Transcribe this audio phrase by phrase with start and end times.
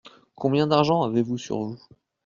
[0.33, 1.77] Combien d’argent avez-vous sur vous?